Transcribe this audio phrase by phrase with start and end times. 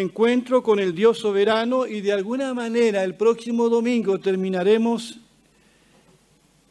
[0.00, 5.18] encuentro con el Dios soberano y de alguna manera el próximo domingo terminaremos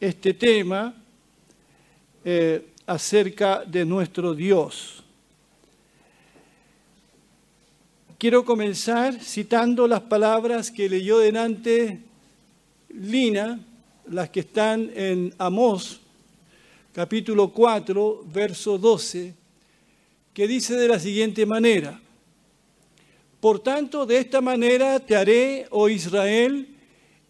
[0.00, 0.94] este tema
[2.24, 5.04] eh, acerca de nuestro Dios.
[8.16, 12.00] Quiero comenzar citando las palabras que leyó delante
[12.88, 13.60] Lina,
[14.06, 16.00] las que están en Amós,
[16.94, 19.34] capítulo 4, verso 12,
[20.32, 22.00] que dice de la siguiente manera,
[23.40, 26.68] Por tanto, de esta manera te haré, oh Israel,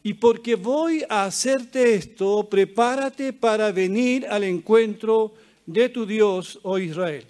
[0.03, 5.35] y porque voy a hacerte esto, prepárate para venir al encuentro
[5.67, 7.27] de tu Dios, oh Israel.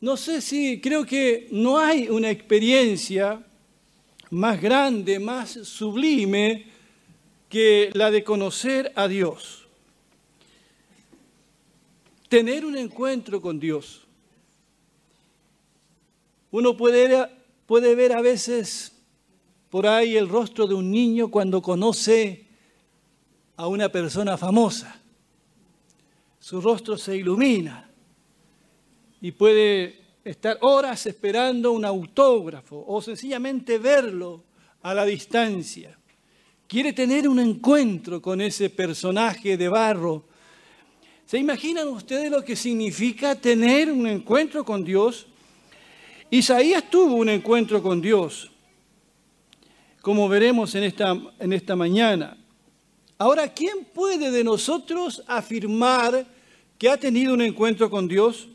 [0.00, 3.44] No sé si creo que no hay una experiencia
[4.30, 6.66] más grande, más sublime
[7.48, 9.66] que la de conocer a Dios.
[12.28, 14.07] Tener un encuentro con Dios.
[16.50, 17.28] Uno puede,
[17.66, 18.92] puede ver a veces
[19.70, 22.46] por ahí el rostro de un niño cuando conoce
[23.56, 25.00] a una persona famosa.
[26.38, 27.90] Su rostro se ilumina
[29.20, 34.44] y puede estar horas esperando un autógrafo o sencillamente verlo
[34.82, 35.98] a la distancia.
[36.66, 40.24] Quiere tener un encuentro con ese personaje de barro.
[41.26, 45.26] ¿Se imaginan ustedes lo que significa tener un encuentro con Dios?
[46.30, 48.50] Isaías tuvo un encuentro con Dios,
[50.02, 52.36] como veremos en esta, en esta mañana.
[53.16, 56.26] Ahora, ¿quién puede de nosotros afirmar
[56.76, 58.48] que ha tenido un encuentro con Dios?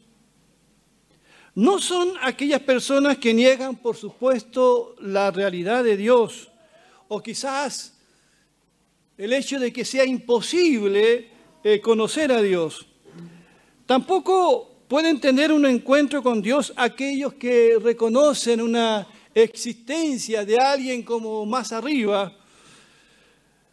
[1.56, 6.50] No son aquellas personas que niegan, por supuesto, la realidad de Dios,
[7.08, 7.96] o quizás
[9.18, 11.30] el hecho de que sea imposible
[11.64, 12.86] eh, conocer a Dios.
[13.88, 21.48] Tampoco pueden tener un encuentro con Dios aquellos que reconocen una existencia de alguien como
[21.48, 22.32] más arriba.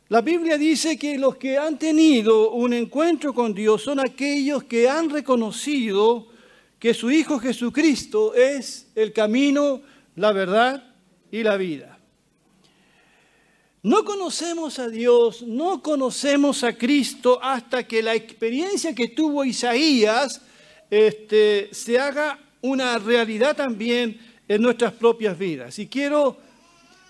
[0.08, 4.88] La Biblia dice que los que han tenido un encuentro con Dios son aquellos que
[4.88, 6.28] han reconocido
[6.78, 9.82] que su Hijo Jesucristo es el camino,
[10.16, 10.94] la verdad
[11.30, 11.98] y la vida.
[13.82, 20.46] No conocemos a Dios, no conocemos a Cristo hasta que la experiencia que tuvo Isaías
[20.90, 25.78] este, se haga una realidad también en nuestras propias vidas.
[25.78, 26.36] Y quiero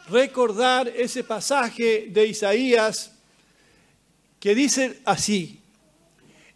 [0.09, 3.13] recordar ese pasaje de Isaías
[4.39, 5.61] que dice así,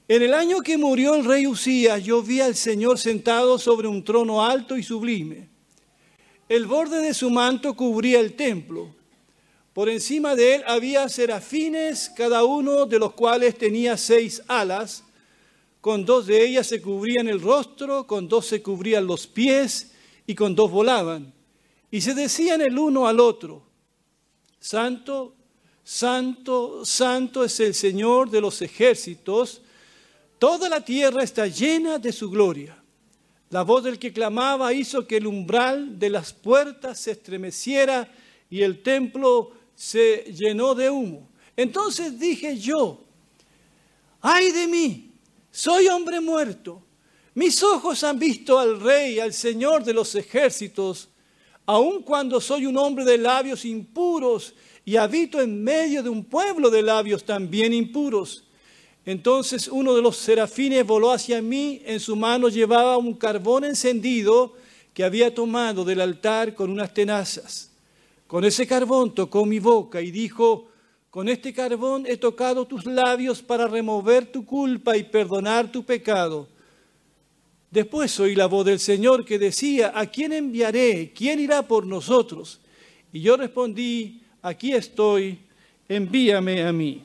[0.06, 4.04] en el año que murió el rey Usías, yo vi al Señor sentado sobre un
[4.04, 5.48] trono alto y sublime.
[6.46, 8.94] El borde de su manto cubría el templo.
[9.72, 15.04] Por encima de él había serafines, cada uno de los cuales tenía seis alas.
[15.84, 19.92] Con dos de ellas se cubrían el rostro, con dos se cubrían los pies
[20.26, 21.30] y con dos volaban.
[21.90, 23.66] Y se decían el uno al otro,
[24.58, 25.34] Santo,
[25.82, 29.60] Santo, Santo es el Señor de los ejércitos
[30.38, 32.82] Toda la tierra está llena de su gloria.
[33.50, 38.10] La voz del que clamaba hizo que el umbral de las puertas se estremeciera
[38.48, 41.28] y el templo se llenó de humo.
[41.54, 43.04] Entonces dije yo,
[44.22, 45.13] ay de mí,
[45.54, 46.82] soy hombre muerto.
[47.34, 51.08] Mis ojos han visto al rey, al Señor de los ejércitos,
[51.64, 54.52] aun cuando soy un hombre de labios impuros
[54.84, 58.42] y habito en medio de un pueblo de labios también impuros.
[59.06, 64.54] Entonces uno de los serafines voló hacia mí, en su mano llevaba un carbón encendido
[64.92, 67.70] que había tomado del altar con unas tenazas.
[68.26, 70.66] Con ese carbón tocó mi boca y dijo,
[71.14, 76.48] con este carbón he tocado tus labios para remover tu culpa y perdonar tu pecado.
[77.70, 81.12] Después oí la voz del Señor que decía, ¿a quién enviaré?
[81.14, 82.58] ¿Quién irá por nosotros?
[83.12, 85.38] Y yo respondí, aquí estoy,
[85.88, 87.04] envíame a mí.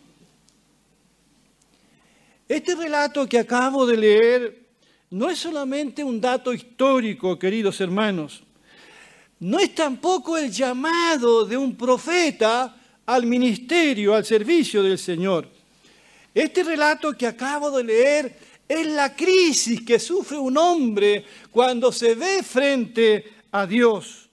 [2.47, 4.59] Este relato que acabo de leer
[5.11, 8.41] no es solamente un dato histórico, queridos hermanos.
[9.39, 12.75] No es tampoco el llamado de un profeta
[13.09, 15.49] al ministerio, al servicio del Señor.
[16.31, 22.13] Este relato que acabo de leer es la crisis que sufre un hombre cuando se
[22.13, 24.29] ve frente a Dios.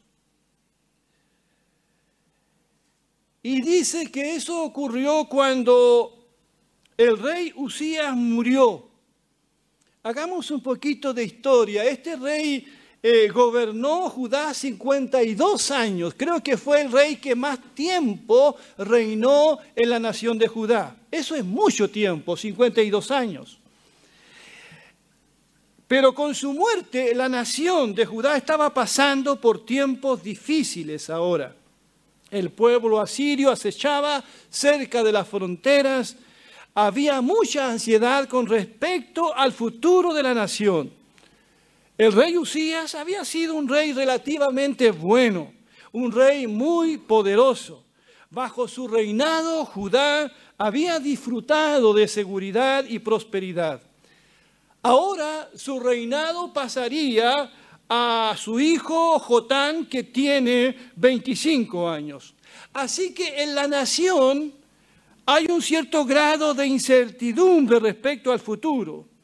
[3.42, 6.28] Y dice que eso ocurrió cuando
[6.98, 8.90] el rey Usías murió.
[10.02, 11.82] Hagamos un poquito de historia.
[11.82, 12.66] Este rey
[13.08, 16.12] eh, gobernó Judá 52 años.
[16.16, 20.96] Creo que fue el rey que más tiempo reinó en la nación de Judá.
[21.08, 23.60] Eso es mucho tiempo, 52 años.
[25.86, 31.54] Pero con su muerte la nación de Judá estaba pasando por tiempos difíciles ahora.
[32.28, 36.16] El pueblo asirio acechaba cerca de las fronteras.
[36.74, 41.05] Había mucha ansiedad con respecto al futuro de la nación.
[41.98, 45.52] El rey Usías había sido un rey relativamente bueno,
[45.92, 47.84] un rey muy poderoso.
[48.28, 53.80] Bajo su reinado, Judá había disfrutado de seguridad y prosperidad.
[54.82, 57.50] Ahora su reinado pasaría
[57.88, 62.34] a su hijo Jotán, que tiene 25 años.
[62.74, 64.52] Así que en la nación
[65.24, 69.15] hay un cierto grado de incertidumbre respecto al futuro.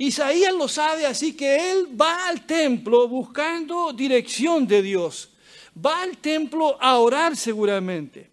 [0.00, 5.28] Isaías lo sabe, así que él va al templo buscando dirección de Dios.
[5.76, 8.30] Va al templo a orar seguramente.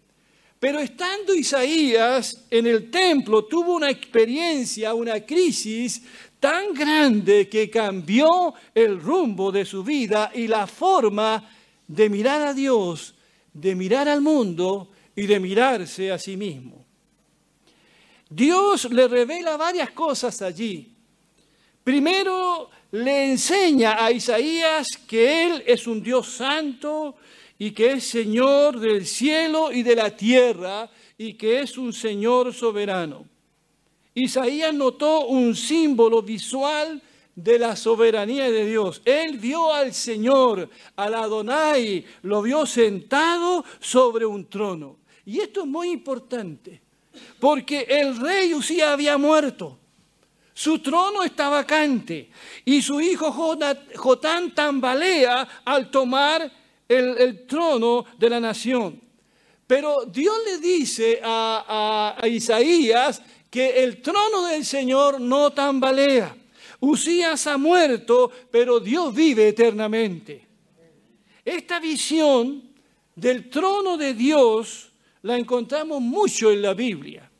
[0.58, 6.02] Pero estando Isaías en el templo, tuvo una experiencia, una crisis
[6.40, 11.50] tan grande que cambió el rumbo de su vida y la forma
[11.86, 13.14] de mirar a Dios,
[13.52, 16.86] de mirar al mundo y de mirarse a sí mismo.
[18.30, 20.94] Dios le revela varias cosas allí.
[21.84, 27.16] Primero le enseña a Isaías que Él es un Dios santo
[27.58, 32.54] y que es Señor del cielo y de la tierra y que es un Señor
[32.54, 33.26] soberano.
[34.14, 37.02] Isaías notó un símbolo visual
[37.34, 39.00] de la soberanía de Dios.
[39.04, 44.96] Él vio al Señor, al Adonai, lo vio sentado sobre un trono.
[45.24, 46.80] Y esto es muy importante,
[47.38, 49.77] porque el rey Usía había muerto.
[50.58, 52.30] Su trono está vacante
[52.64, 53.30] y su hijo
[53.94, 56.50] Jotán tambalea al tomar
[56.88, 59.00] el, trono de la nación.
[59.68, 66.36] Pero Dios le dice a, a, Isaías que el trono del Señor no tambalea.
[66.80, 70.44] Usías ha muerto, pero Dios vive eternamente.
[71.44, 72.64] Esta visión
[73.14, 74.90] del trono de Dios
[75.22, 77.30] la encontramos mucho en la Biblia.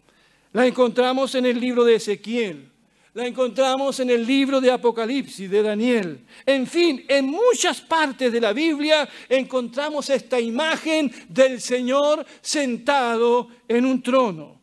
[0.53, 2.78] La encontramos en el libro de Ezequiel,
[3.19, 6.25] la encontramos en el libro de Apocalipsis de Daniel.
[6.47, 13.87] En fin, en muchas partes de la Biblia encontramos esta imagen del Señor sentado en
[13.87, 14.61] un trono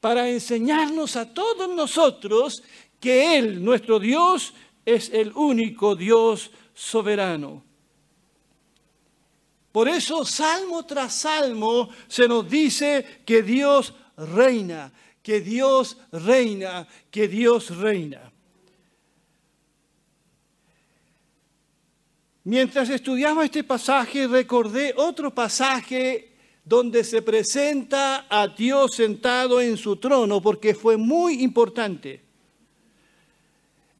[0.00, 2.64] para enseñarnos a todos nosotros
[2.98, 4.52] que Él, nuestro Dios,
[4.84, 7.62] es el único Dios soberano.
[9.70, 17.28] Por eso, salmo tras salmo, se nos dice que Dios reina, que Dios reina, que
[17.28, 18.32] Dios reina.
[22.44, 26.32] Mientras estudiaba este pasaje, recordé otro pasaje
[26.64, 32.22] donde se presenta a Dios sentado en su trono, porque fue muy importante.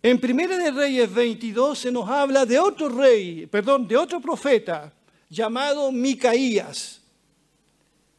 [0.02, 4.92] En Primera de Reyes 22 se nos habla de otro rey, perdón, de otro profeta
[5.28, 7.02] llamado Micaías.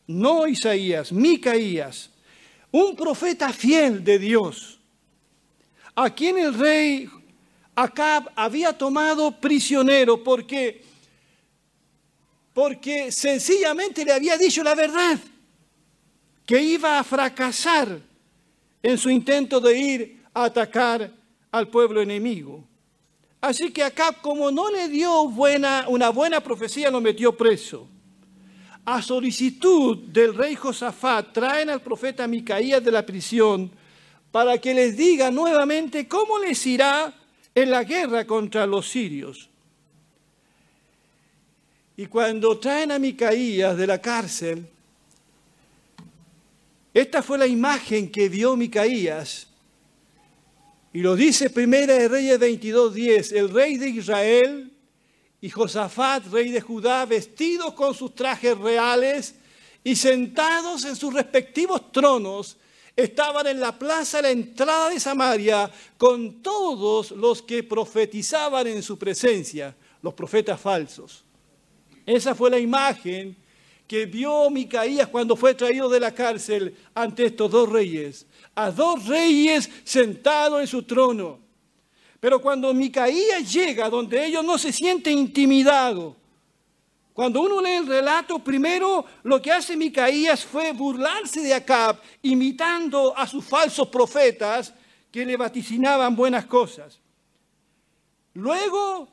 [0.05, 2.11] No Isaías, Micaías
[2.71, 4.79] un profeta fiel de Dios,
[5.95, 7.09] a quien el rey
[7.75, 10.83] Acab había tomado prisionero porque,
[12.53, 15.19] porque sencillamente le había dicho la verdad,
[16.45, 18.01] que iba a fracasar
[18.81, 21.11] en su intento de ir a atacar
[21.51, 22.63] al pueblo enemigo.
[23.41, 27.87] Así que Acab, como no le dio buena, una buena profecía, lo metió preso
[28.85, 33.71] a solicitud del rey Josafat, traen al profeta Micaías de la prisión
[34.31, 37.13] para que les diga nuevamente cómo les irá
[37.53, 39.49] en la guerra contra los sirios.
[41.97, 44.65] Y cuando traen a Micaías de la cárcel,
[46.93, 49.47] esta fue la imagen que vio Micaías.
[50.93, 54.71] Y lo dice Primera de Reyes 22.10, el rey de Israel
[55.41, 59.35] y Josafat, rey de Judá, vestidos con sus trajes reales
[59.83, 62.57] y sentados en sus respectivos tronos,
[62.95, 68.83] estaban en la plaza a la entrada de Samaria con todos los que profetizaban en
[68.83, 71.23] su presencia, los profetas falsos.
[72.05, 73.35] Esa fue la imagen
[73.87, 79.07] que vio Micaías cuando fue traído de la cárcel ante estos dos reyes, a dos
[79.07, 81.39] reyes sentados en su trono.
[82.21, 86.15] Pero cuando Micaías llega donde ellos no se sienten intimidados,
[87.13, 93.17] cuando uno lee el relato, primero lo que hace Micaías fue burlarse de Acab, imitando
[93.17, 94.71] a sus falsos profetas
[95.11, 96.99] que le vaticinaban buenas cosas.
[98.35, 99.09] Luego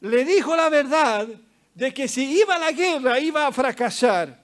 [0.00, 1.28] le dijo la verdad
[1.74, 4.43] de que si iba a la guerra iba a fracasar.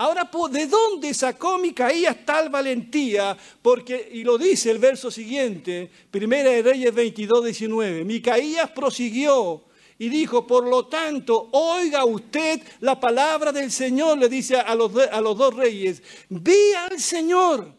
[0.00, 3.36] Ahora, ¿de dónde sacó Micaías tal valentía?
[3.60, 9.64] Porque, y lo dice el verso siguiente, Primera de Reyes 22, 19, Micaías prosiguió
[9.98, 14.96] y dijo, por lo tanto, oiga usted la palabra del Señor, le dice a los,
[14.96, 17.74] a los dos reyes, vi al Señor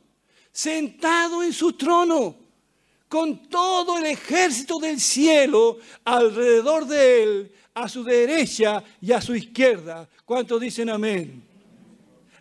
[0.51, 2.35] sentado en su trono,
[3.07, 9.33] con todo el ejército del cielo alrededor de él, a su derecha y a su
[9.33, 10.09] izquierda.
[10.25, 11.48] ¿Cuántos dicen amén?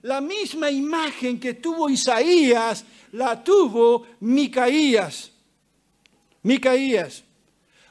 [0.02, 5.32] La misma imagen que tuvo Isaías, la tuvo Micaías.
[6.42, 7.24] Micaías.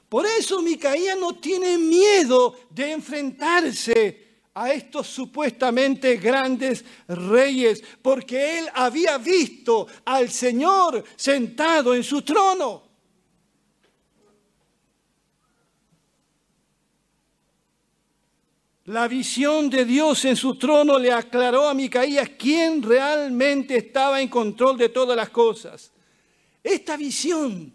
[0.08, 8.70] Por eso Micaías no tiene miedo de enfrentarse a estos supuestamente grandes reyes, porque él
[8.74, 12.87] había visto al Señor sentado en su trono.
[18.88, 24.29] La visión de Dios en su trono le aclaró a Micaías quién realmente estaba en
[24.29, 25.91] control de todas las cosas.
[26.63, 27.74] Esta visión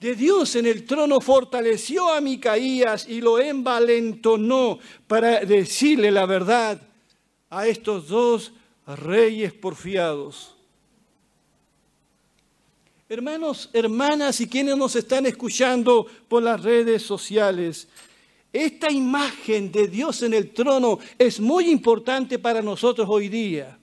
[0.00, 6.82] de Dios en el trono fortaleció a Micaías y lo envalentonó para decirle la verdad
[7.48, 8.52] a estos dos
[8.88, 10.56] reyes porfiados.
[13.08, 17.86] Hermanos, hermanas y quienes nos están escuchando por las redes sociales,
[18.54, 23.76] esta imagen de Dios en el trono es muy importante para nosotros hoy día.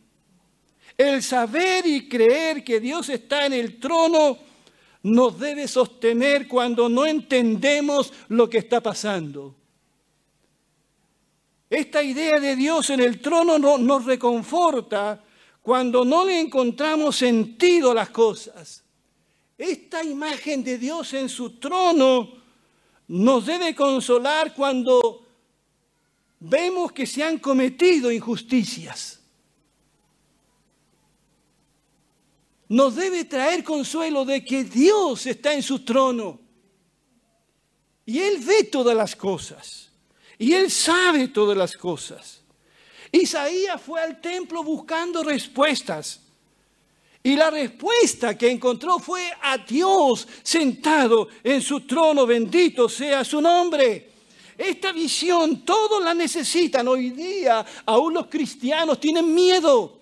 [0.97, 4.37] El saber y creer que Dios está en el trono
[5.03, 9.53] nos debe sostener cuando no entendemos lo que está pasando.
[11.69, 15.21] Esta idea de Dios en el trono nos reconforta
[15.61, 18.85] cuando no le encontramos sentido a las cosas.
[19.57, 22.40] Esta imagen de Dios en su trono
[23.11, 25.25] nos debe consolar cuando
[26.39, 29.19] vemos que se han cometido injusticias.
[32.69, 36.39] Nos debe traer consuelo de que Dios está en su trono.
[38.05, 39.89] Y Él ve todas las cosas.
[40.37, 42.41] Y Él sabe todas las cosas.
[43.11, 46.20] Isaías fue al templo buscando respuestas.
[47.23, 53.39] Y la respuesta que encontró fue a Dios sentado en su trono, bendito sea su
[53.39, 54.09] nombre.
[54.57, 57.65] Esta visión todos la necesitan hoy día.
[57.85, 59.99] Aún los cristianos tienen miedo,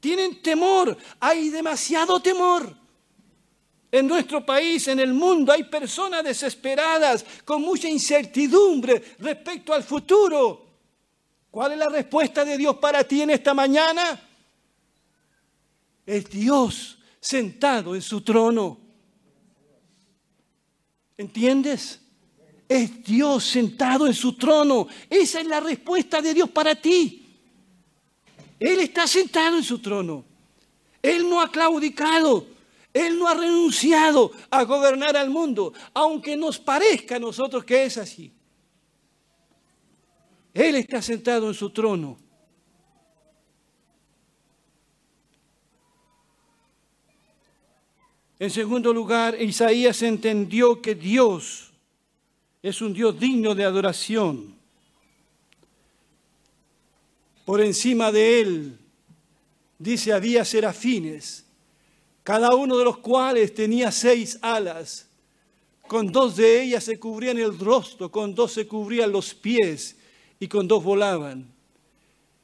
[0.00, 2.76] tienen temor, hay demasiado temor.
[3.90, 10.64] En nuestro país, en el mundo, hay personas desesperadas con mucha incertidumbre respecto al futuro.
[11.50, 14.18] ¿Cuál es la respuesta de Dios para ti en esta mañana?
[16.04, 18.78] Es Dios sentado en su trono.
[21.16, 22.00] ¿Entiendes?
[22.68, 24.88] Es Dios sentado en su trono.
[25.08, 27.24] Esa es la respuesta de Dios para ti.
[28.58, 30.24] Él está sentado en su trono.
[31.02, 32.46] Él no ha claudicado.
[32.92, 37.96] Él no ha renunciado a gobernar al mundo, aunque nos parezca a nosotros que es
[37.96, 38.30] así.
[40.52, 42.18] Él está sentado en su trono.
[48.42, 51.70] En segundo lugar, Isaías entendió que Dios
[52.60, 54.56] es un Dios digno de adoración.
[57.44, 58.78] Por encima de él,
[59.78, 61.44] dice, había serafines,
[62.24, 65.06] cada uno de los cuales tenía seis alas.
[65.86, 69.94] Con dos de ellas se cubrían el rostro, con dos se cubrían los pies
[70.40, 71.46] y con dos volaban.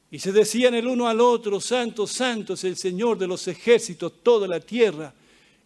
[0.09, 4.13] Y se decían el uno al otro, Santo, Santo es el Señor de los ejércitos,
[4.23, 5.13] toda la tierra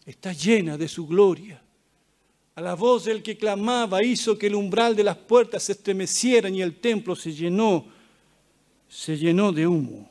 [0.06, 1.62] está llena de su gloria.
[2.56, 6.50] A la voz del que clamaba hizo que el umbral de las puertas se estremeciera
[6.50, 7.86] y el templo se llenó,
[8.88, 10.10] se llenó de humo.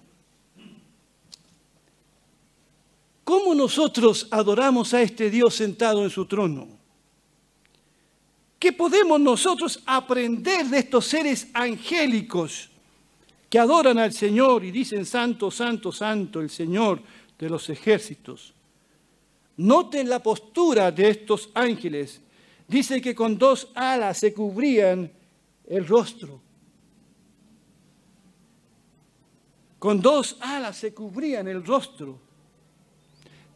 [3.22, 6.68] ¿Cómo nosotros adoramos a este Dios sentado en su trono?
[8.58, 12.68] ¿Qué podemos nosotros aprender de estos seres angélicos
[13.48, 17.00] que adoran al Señor y dicen, Santo, Santo, Santo, el Señor
[17.38, 18.52] de los ejércitos?
[19.56, 22.20] Noten la postura de estos ángeles.
[22.66, 25.10] Dice que con dos alas se cubrían
[25.66, 26.40] el rostro.
[29.78, 32.18] Con dos alas se cubrían el rostro.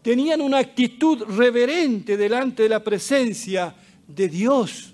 [0.03, 3.75] Tenían una actitud reverente delante de la presencia
[4.07, 4.93] de Dios.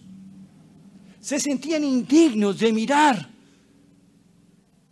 [1.20, 3.30] Se sentían indignos de mirar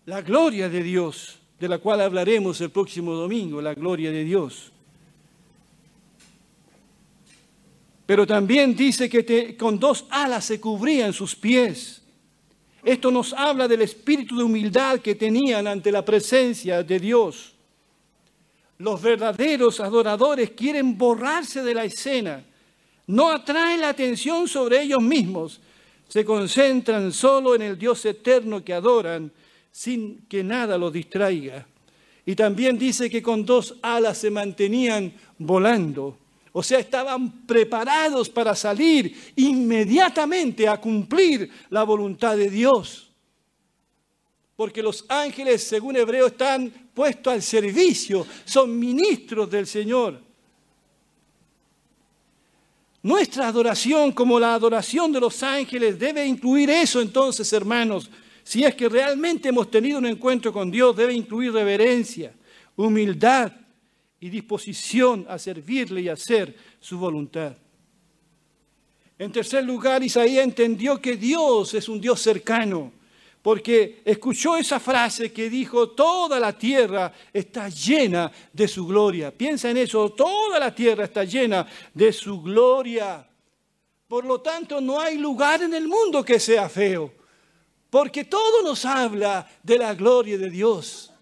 [0.07, 4.70] la gloria de Dios, de la cual hablaremos el próximo domingo, la gloria de Dios.
[8.11, 12.03] Pero también dice que con dos alas se cubrían sus pies.
[12.83, 17.55] Esto nos habla del espíritu de humildad que tenían ante la presencia de Dios.
[18.79, 22.45] Los verdaderos adoradores quieren borrarse de la escena,
[23.07, 25.61] no atraen la atención sobre ellos mismos,
[26.09, 29.31] se concentran solo en el Dios eterno que adoran
[29.71, 31.65] sin que nada los distraiga.
[32.27, 36.20] Y también dice que con dos alas se mantenían volando.
[36.53, 43.13] O sea, estaban preparados para salir inmediatamente a cumplir la voluntad de Dios.
[44.57, 50.21] Porque los ángeles, según Hebreo, están puestos al servicio, son ministros del Señor.
[53.03, 58.11] Nuestra adoración, como la adoración de los ángeles, debe incluir eso entonces, hermanos.
[58.43, 62.35] Si es que realmente hemos tenido un encuentro con Dios, debe incluir reverencia,
[62.77, 63.53] humildad,
[64.21, 67.57] y disposición a servirle y hacer su voluntad.
[69.19, 72.93] En tercer lugar, Isaías entendió que Dios es un Dios cercano,
[73.43, 79.31] porque escuchó esa frase que dijo, toda la tierra está llena de su gloria.
[79.31, 83.27] Piensa en eso, toda la tierra está llena de su gloria.
[84.07, 87.13] Por lo tanto, no hay lugar en el mundo que sea feo,
[87.89, 91.13] porque todo nos habla de la gloria de Dios.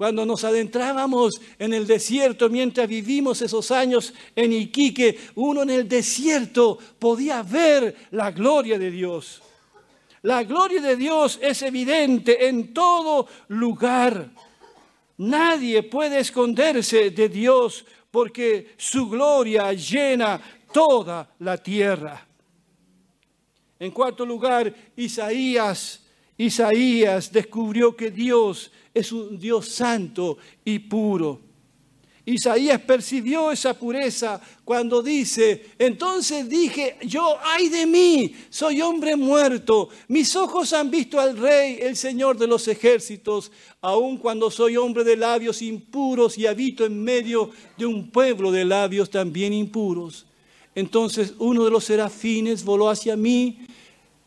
[0.00, 5.86] Cuando nos adentrábamos en el desierto, mientras vivimos esos años en Iquique, uno en el
[5.86, 9.42] desierto podía ver la gloria de Dios.
[10.22, 14.30] La gloria de Dios es evidente en todo lugar.
[15.18, 20.40] Nadie puede esconderse de Dios porque su gloria llena
[20.72, 22.26] toda la tierra.
[23.78, 25.99] En cuarto lugar, Isaías,
[26.40, 31.38] Isaías descubrió que Dios es un Dios santo y puro.
[32.24, 39.90] Isaías percibió esa pureza cuando dice, entonces dije, yo, ay de mí, soy hombre muerto,
[40.08, 45.04] mis ojos han visto al rey, el Señor de los ejércitos, aun cuando soy hombre
[45.04, 50.24] de labios impuros y habito en medio de un pueblo de labios también impuros.
[50.74, 53.66] Entonces uno de los serafines voló hacia mí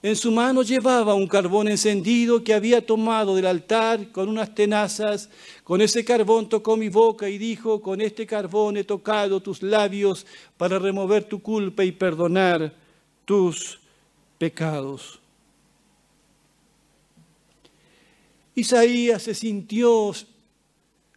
[0.04, 5.30] en su mano llevaba un carbón encendido que había tomado del altar con unas tenazas.
[5.64, 10.26] Con ese carbón tocó mi boca y dijo, con este carbón he tocado tus labios
[10.58, 12.74] para remover tu culpa y perdonar
[13.24, 13.80] tus
[14.38, 15.22] pecados.
[18.56, 20.12] Isaías se sintió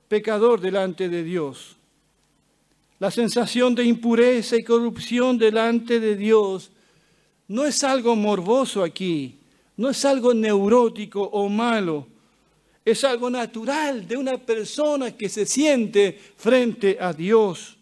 [0.06, 1.76] pecador delante de Dios.
[3.00, 6.70] La sensación de impureza y corrupción delante de Dios
[7.48, 9.38] no es algo morboso aquí,
[9.76, 12.06] no es algo neurótico o malo,
[12.84, 17.76] es algo natural de una persona que se siente frente a Dios.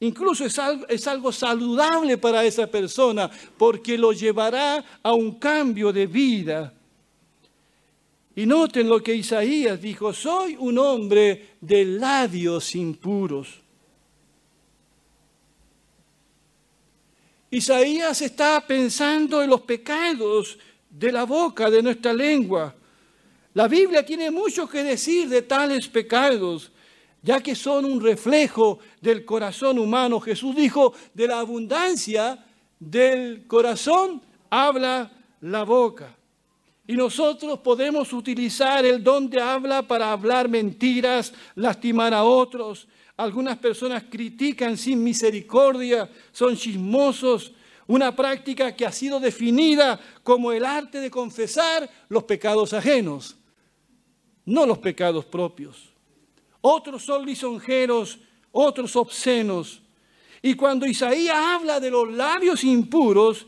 [0.00, 5.92] Incluso es algo, es algo, saludable para esa persona porque lo llevará a un cambio
[5.92, 6.74] de vida.
[8.34, 13.61] Y noten lo que Isaías dijo, soy un hombre de labios impuros.
[17.52, 22.74] Isaías está pensando en los pecados de la boca, de nuestra lengua.
[23.52, 26.72] La Biblia tiene mucho que decir de tales pecados,
[27.20, 30.18] ya que son un reflejo del corazón humano.
[30.18, 32.42] Jesús dijo, de la abundancia
[32.80, 35.12] del corazón habla
[35.42, 36.16] la boca.
[36.86, 43.58] Y nosotros podemos utilizar el don de habla para hablar mentiras, lastimar a otros, algunas
[43.58, 47.52] personas critican sin misericordia, son chismosos,
[47.86, 53.36] una práctica que ha sido definida como el arte de confesar los pecados ajenos,
[54.44, 55.92] no los pecados propios.
[56.60, 58.18] Otros son lisonjeros,
[58.52, 59.82] otros obscenos.
[60.40, 63.46] Y cuando Isaías habla de los labios impuros,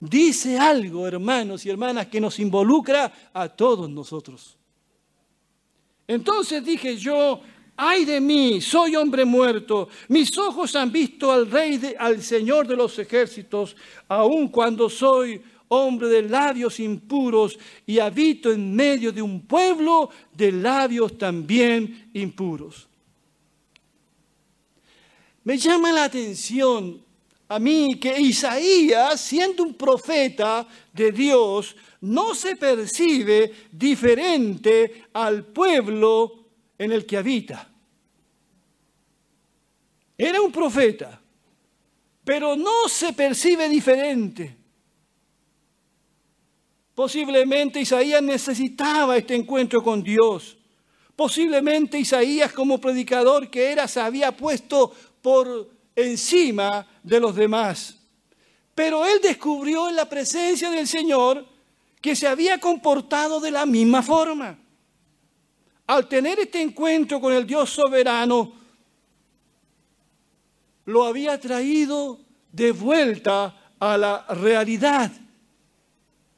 [0.00, 4.56] dice algo, hermanos y hermanas, que nos involucra a todos nosotros.
[6.08, 7.40] Entonces dije yo,
[7.76, 12.76] ay de mí, soy hombre muerto, mis ojos han visto al rey, al Señor de
[12.76, 13.76] los ejércitos,
[14.08, 20.52] aun cuando soy hombre de labios impuros y habito en medio de un pueblo de
[20.52, 22.88] labios también impuros.
[25.44, 27.00] Me llama la atención
[27.48, 36.45] a mí que Isaías, siendo un profeta de Dios, no se percibe diferente al pueblo
[36.78, 37.68] en el que habita.
[40.18, 41.20] Era un profeta,
[42.24, 44.56] pero no se percibe diferente.
[46.94, 50.56] Posiblemente Isaías necesitaba este encuentro con Dios.
[51.14, 57.98] Posiblemente Isaías como predicador que era se había puesto por encima de los demás.
[58.74, 61.46] Pero él descubrió en la presencia del Señor
[62.00, 64.58] que se había comportado de la misma forma.
[65.86, 68.52] Al tener este encuentro con el Dios soberano,
[70.86, 72.18] lo había traído
[72.52, 75.12] de vuelta a la realidad.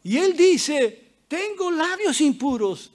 [0.02, 2.90] Y él dice, tengo labios impuros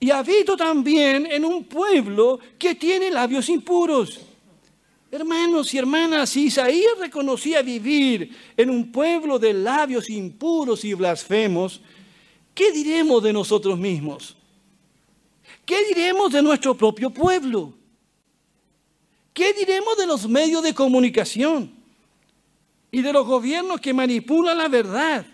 [0.00, 4.20] y habito también en un pueblo que tiene labios impuros.
[5.10, 11.80] Hermanos y hermanas, si Isaías reconocía vivir en un pueblo de labios impuros y blasfemos,
[12.54, 14.37] ¿qué diremos de nosotros mismos?
[15.68, 17.74] ¿Qué diremos de nuestro propio pueblo?
[19.34, 21.70] ¿Qué diremos de los medios de comunicación
[22.90, 25.26] y de los gobiernos que manipulan la verdad,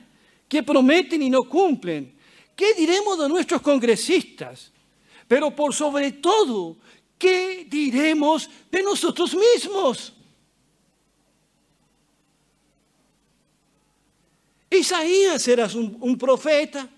[0.48, 2.18] que prometen y no cumplen?
[2.56, 4.72] ¿Qué diremos de nuestros congresistas?
[5.28, 6.78] Pero por sobre todo,
[7.16, 10.14] ¿qué diremos de nosotros mismos?
[14.68, 16.88] Isaías era un, profeta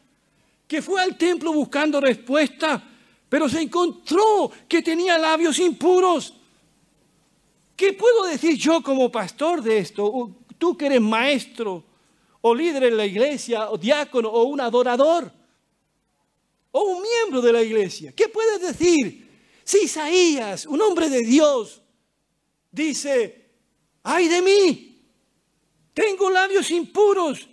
[0.66, 2.82] que fue al templo buscando respuesta,
[3.28, 6.34] pero se encontró que tenía labios impuros.
[7.76, 10.30] ¿Qué puedo decir yo como pastor de esto?
[10.58, 11.84] Tú que eres maestro
[12.40, 15.32] o líder en la iglesia, o diácono, o un adorador,
[16.70, 18.12] o un miembro de la iglesia.
[18.12, 19.26] ¿Qué puedes decir?
[19.64, 21.82] Si Isaías, un hombre de Dios,
[22.70, 23.50] dice,
[24.04, 25.02] ay de mí,
[25.92, 27.48] tengo labios impuros.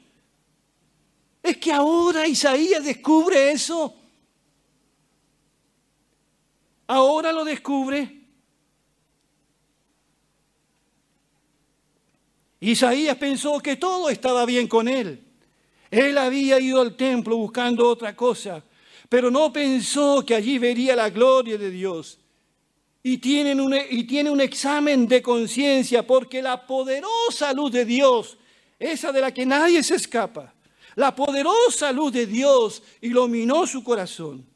[1.42, 3.96] Es que ahora Isaías descubre eso.
[6.88, 8.22] Ahora lo descubre.
[12.60, 15.24] Isaías pensó que todo estaba bien con él.
[15.92, 18.64] Él había ido al templo buscando otra cosa
[19.14, 22.18] pero no pensó que allí vería la gloria de Dios.
[23.04, 28.40] Y, tienen un, y tiene un examen de conciencia porque la poderosa luz de Dios,
[28.80, 30.52] esa de la que nadie se escapa,
[30.96, 34.48] la poderosa luz de Dios iluminó su corazón,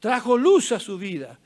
[0.00, 1.38] trajo luz a su vida.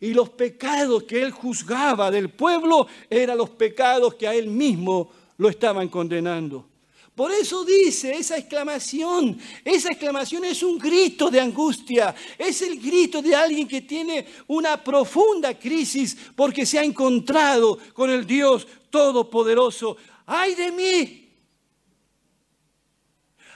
[0.00, 5.10] Y los pecados que él juzgaba del pueblo eran los pecados que a él mismo
[5.36, 6.70] lo estaban condenando.
[7.14, 13.20] Por eso dice esa exclamación, esa exclamación es un grito de angustia, es el grito
[13.20, 19.98] de alguien que tiene una profunda crisis porque se ha encontrado con el Dios Todopoderoso.
[20.24, 21.28] ¡Ay de mí!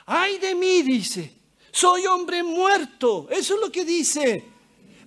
[0.04, 0.82] ¡Ay de mí!
[0.82, 1.43] dice.
[1.74, 3.26] Soy hombre muerto.
[3.28, 4.44] Eso es lo que dice.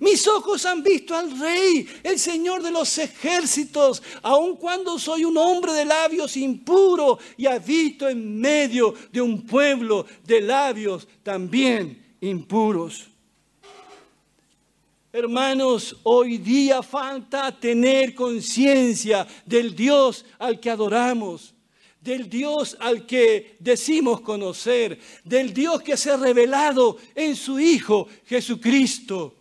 [0.01, 5.37] Mis ojos han visto al Rey, el Señor de los ejércitos, aun cuando soy un
[5.37, 13.07] hombre de labios impuro y habito en medio de un pueblo de labios también impuros.
[15.13, 21.55] Hermanos, hoy día falta tener conciencia del Dios al que adoramos,
[22.07, 28.07] del Dios al que decimos conocer, del Dios que se ha revelado en su Hijo
[28.25, 29.35] Jesucristo.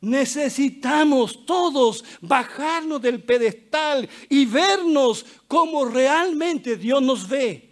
[0.00, 7.68] Necesitamos todos bajarnos del pedestal y vernos como realmente Dios nos ve.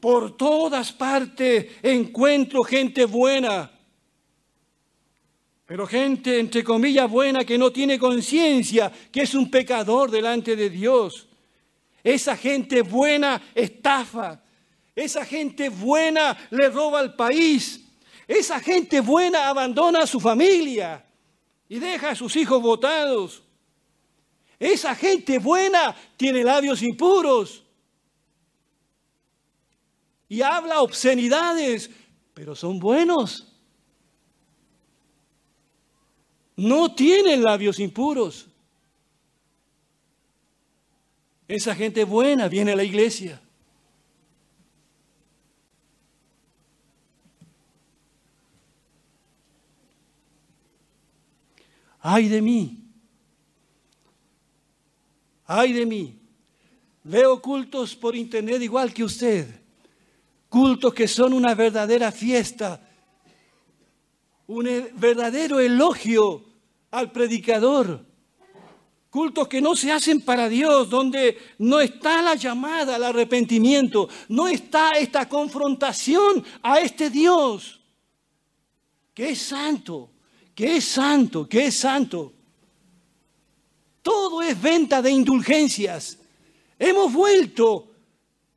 [0.00, 3.70] Por todas partes encuentro gente buena,
[5.70, 10.68] pero gente entre comillas buena que no tiene conciencia que es un pecador delante de
[10.68, 11.28] Dios.
[12.02, 14.42] Esa gente buena estafa,
[14.96, 17.86] esa gente buena le roba al país,
[18.26, 21.06] esa gente buena abandona a su familia
[21.68, 23.44] y deja a sus hijos botados.
[24.58, 27.62] Esa gente buena tiene labios impuros
[30.28, 31.88] y habla obscenidades,
[32.34, 33.49] pero son buenos.
[36.60, 38.46] No tienen labios impuros.
[41.48, 43.40] Esa gente buena viene a la iglesia.
[52.02, 52.78] ay de mí,
[55.46, 56.16] ay de mí.
[57.04, 59.46] Veo cultos por internet igual que usted,
[60.48, 62.80] cultos que son una verdadera fiesta,
[64.46, 66.49] un e, verdadero elogio
[66.90, 68.06] al predicador.
[69.08, 74.46] Cultos que no se hacen para Dios, donde no está la llamada al arrepentimiento, no
[74.46, 77.80] está esta confrontación a este Dios,
[79.12, 80.10] que es santo,
[80.54, 82.32] que es santo, que es santo.
[84.02, 86.18] Todo es venta de indulgencias.
[86.78, 87.90] Hemos vuelto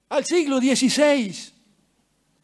[0.10, 1.53] al siglo XVI.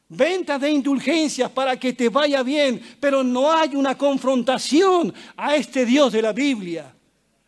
[0.09, 5.85] Venta de indulgencias para que te vaya bien, pero no hay una confrontación a este
[5.85, 6.95] Dios de la Biblia,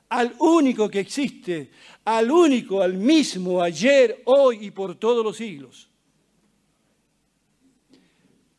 [0.09, 1.71] al único que existe,
[2.05, 5.89] al único, al mismo, ayer, hoy y por todos los siglos.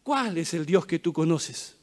[0.03, 1.77] ¿Cuál es el Dios que tú conoces?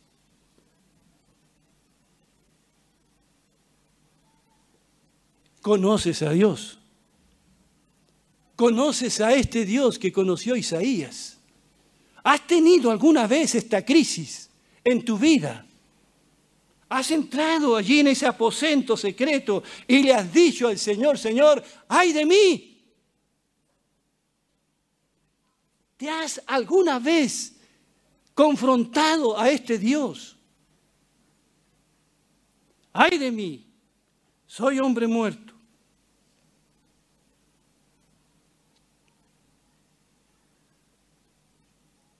[5.61, 6.79] Conoces a Dios.
[8.57, 11.38] Conoces a este Dios que conoció Isaías.
[12.23, 14.49] ¿Has tenido alguna vez esta crisis
[14.83, 15.65] en tu vida?
[16.89, 22.13] Has entrado allí en ese aposento secreto y le has dicho al Señor, Señor, ay
[22.13, 22.69] de mí.
[25.97, 27.55] ¿Te has alguna vez
[28.33, 30.37] confrontado a este Dios?
[32.93, 33.67] Ay de mí,
[34.47, 35.58] soy hombre muerto.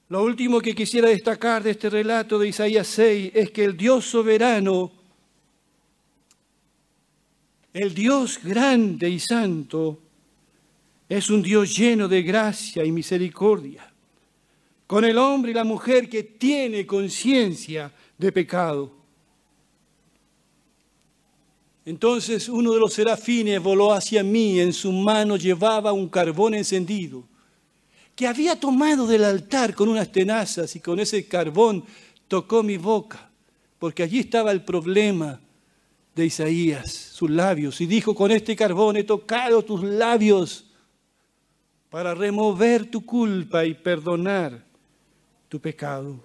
[0.10, 4.06] Lo último que quisiera destacar de este relato de Isaías 6 es que el Dios
[4.06, 4.92] soberano,
[7.72, 10.00] el Dios grande y santo,
[11.08, 13.94] es un Dios lleno de gracia y misericordia,
[14.88, 18.92] con el hombre y la mujer que tiene conciencia de pecado.
[21.86, 27.24] Entonces uno de los serafines voló hacia mí, en su mano llevaba un carbón encendido
[28.20, 31.86] que había tomado del altar con unas tenazas y con ese carbón
[32.28, 33.30] tocó mi boca,
[33.80, 35.40] porque allí estaba el problema
[36.16, 40.66] de Isaías, sus labios, y dijo, con este carbón he tocado tus labios
[41.90, 44.66] para remover tu culpa y perdonar
[45.48, 46.22] tu pecado.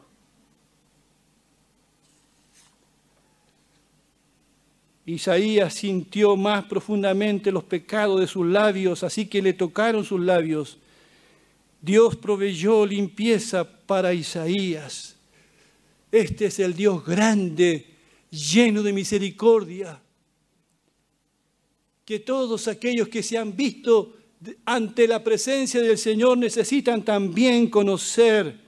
[5.07, 10.81] Isaías sintió más profundamente los pecados de sus labios, así que le tocaron sus labios
[11.85, 15.17] Dios proveyó limpieza para Isaías.
[16.11, 17.85] Este es el Dios grande,
[18.31, 20.01] lleno de misericordia.
[22.07, 24.17] Que todos aquellos que se han visto
[24.65, 28.65] ante la presencia del Señor necesitan también conocer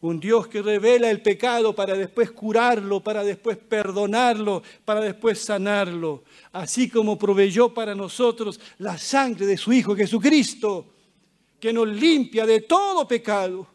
[0.00, 6.24] un Dios que revela el pecado para después curarlo, para después perdonarlo, para después sanarlo,
[6.52, 10.93] así como proveyó para nosotros la sangre de su Hijo Jesucristo
[11.64, 13.66] que nos limpia de todo pecado.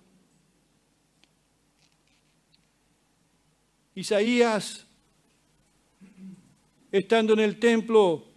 [3.96, 4.86] Isaías,
[6.92, 8.28] estando en el templo,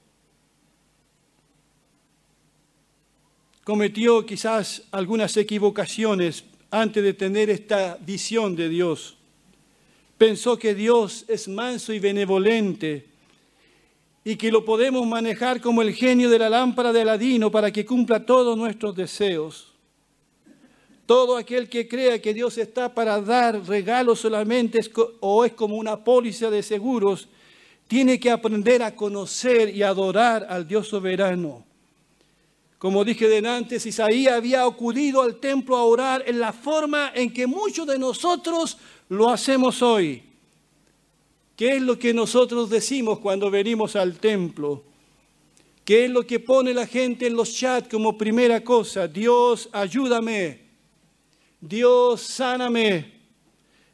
[3.62, 9.18] cometió quizás algunas equivocaciones antes de tener esta visión de Dios.
[10.16, 13.11] Pensó que Dios es manso y benevolente
[14.24, 17.84] y que lo podemos manejar como el genio de la lámpara de Aladino para que
[17.84, 19.72] cumpla todos nuestros deseos.
[21.06, 24.80] Todo aquel que crea que Dios está para dar regalos solamente
[25.20, 27.28] o es como una póliza de seguros,
[27.88, 31.64] tiene que aprender a conocer y adorar al Dios soberano.
[32.78, 37.46] Como dije antes, Isaías había acudido al templo a orar en la forma en que
[37.46, 40.31] muchos de nosotros lo hacemos hoy.
[41.56, 44.84] ¿Qué es lo que nosotros decimos cuando venimos al templo?
[45.84, 49.08] ¿Qué es lo que pone la gente en los chats como primera cosa?
[49.08, 50.60] Dios, ayúdame.
[51.60, 53.12] Dios, sáname.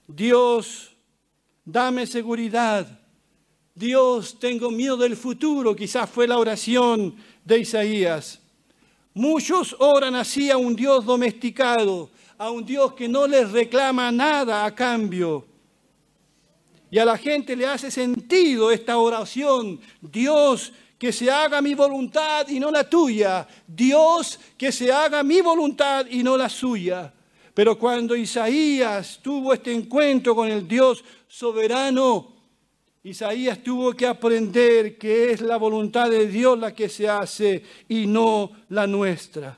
[0.06, 0.90] Dios,
[1.64, 3.00] dame seguridad.
[3.74, 5.74] Dios, tengo miedo del futuro.
[5.74, 8.40] Quizás fue la oración de Isaías.
[9.14, 14.64] Muchos oran así a un Dios domesticado, a un Dios que no les reclama nada
[14.64, 15.44] a cambio.
[16.90, 19.80] Y a la gente le hace sentido esta oración.
[20.00, 23.46] Dios, que se haga mi voluntad y no la tuya.
[23.66, 27.12] Dios, que se haga mi voluntad y no la suya.
[27.54, 32.34] Pero cuando Isaías tuvo este encuentro con el Dios soberano,
[33.02, 38.06] Isaías tuvo que aprender que es la voluntad de Dios la que se hace y
[38.06, 39.56] no la nuestra.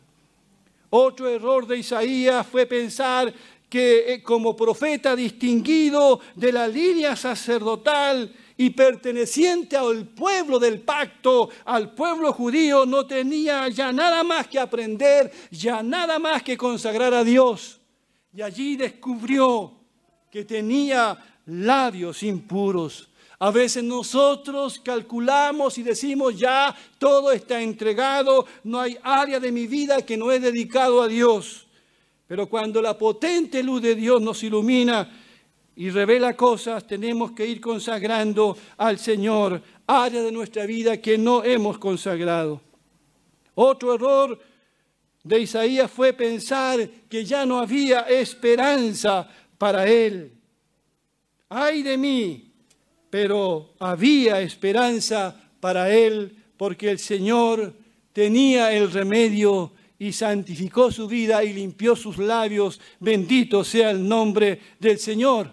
[0.90, 3.32] Otro error de Isaías fue pensar
[3.70, 11.48] que eh, como profeta distinguido de la línea sacerdotal y perteneciente al pueblo del pacto,
[11.64, 17.14] al pueblo judío, no tenía ya nada más que aprender, ya nada más que consagrar
[17.14, 17.80] a Dios.
[18.35, 19.72] Y allí descubrió
[20.30, 23.09] que tenía labios impuros.
[23.38, 29.66] A veces nosotros calculamos y decimos, ya todo está entregado, no hay área de mi
[29.66, 31.66] vida que no he dedicado a Dios.
[32.30, 35.10] Pero cuando la potente luz de Dios nos ilumina
[35.74, 41.42] y revela cosas, tenemos que ir consagrando al Señor áreas de nuestra vida que no
[41.42, 42.60] hemos consagrado.
[43.56, 44.38] Otro error
[45.24, 50.32] de Isaías fue pensar que ya no había esperanza para él.
[51.48, 52.52] Ay de mí,
[53.10, 57.74] pero había esperanza para él, porque el Señor
[58.12, 62.80] tenía el remedio y santificó su vida y limpió sus labios.
[62.98, 65.52] Bendito sea el nombre del Señor.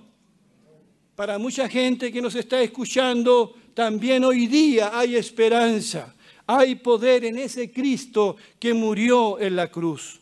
[1.18, 7.38] Para mucha gente que nos está escuchando, también hoy día hay esperanza, hay poder en
[7.38, 10.22] ese Cristo que murió en la cruz.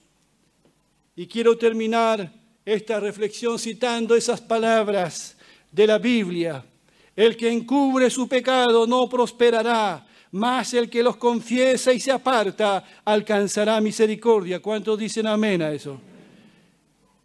[1.15, 2.33] Y quiero terminar
[2.65, 5.38] esta reflexión citando esas palabras
[5.71, 6.65] de la Biblia.
[7.15, 12.84] El que encubre su pecado no prosperará, mas el que los confiesa y se aparta
[13.06, 14.60] alcanzará misericordia.
[14.60, 15.98] ¿Cuántos dicen amén a eso?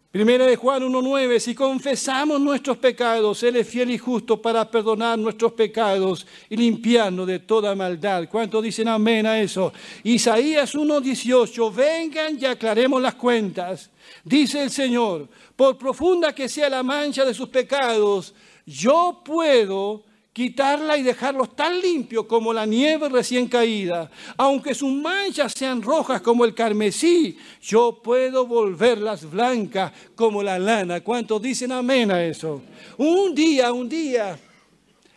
[0.09, 5.19] Primera de Juan 1.9, si confesamos nuestros pecados, Él es fiel y justo para perdonar
[5.19, 8.29] nuestros pecados y limpiarnos de toda maldad.
[8.29, 9.73] ¿Cuántos dicen amén a eso?
[10.03, 13.89] Isaías 1.18, vengan y aclaremos las cuentas.
[14.23, 18.33] Dice el Señor, por profunda que sea la mancha de sus pecados,
[18.65, 24.09] yo puedo quitarla y dejarlos tan limpios como la nieve recién caída.
[24.37, 31.01] Aunque sus manchas sean rojas como el carmesí, yo puedo volverlas blancas como la lana.
[31.01, 32.61] ¿Cuántos dicen amén a eso?
[32.97, 34.39] Un día, un día,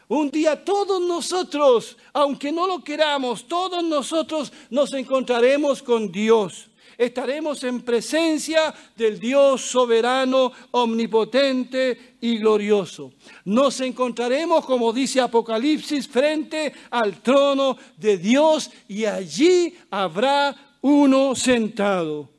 [0.09, 7.63] un día todos nosotros, aunque no lo queramos, todos nosotros nos encontraremos con Dios estaremos
[7.65, 13.13] en presencia del Dios soberano, omnipotente y glorioso.
[13.45, 22.31] Nos encontraremos, como dice Apocalipsis, frente al trono de Dios y allí habrá uno sentado.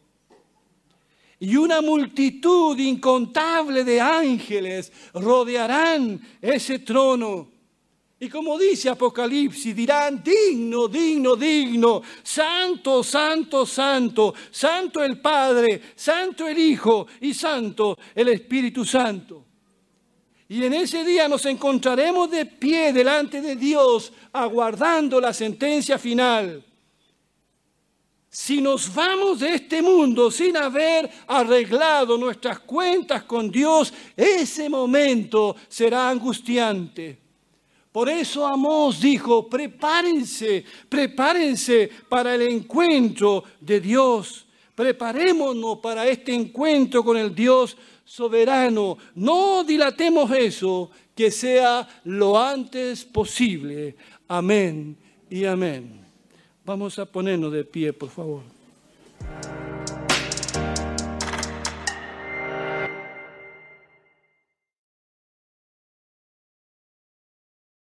[1.39, 7.54] Y una multitud incontable de ángeles rodearán ese trono
[8.17, 16.47] y como dice Apocalipsis, dirán, digno, digno, digno, santo, santo, santo, santo el Padre, santo
[16.47, 19.43] el Hijo y santo el Espíritu Santo.
[20.47, 26.63] Y en ese día nos encontraremos de pie delante de Dios, aguardando la sentencia final.
[28.29, 35.55] Si nos vamos de este mundo sin haber arreglado nuestras cuentas con Dios, ese momento
[35.67, 37.24] será angustiante.
[37.95, 44.45] Por eso Amós dijo, prepárense, prepárense para el encuentro de Dios.
[44.75, 48.97] Preparémonos para este encuentro con el Dios soberano.
[49.15, 53.95] No dilatemos eso, que sea lo antes posible.
[54.27, 54.97] Amén
[55.29, 56.01] y amén.
[56.65, 58.41] Vamos a ponernos de pie, por favor.